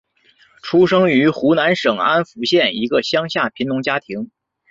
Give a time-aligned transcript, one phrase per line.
[0.63, 4.31] 出生于湖南省安福县一个乡下贫农家庭。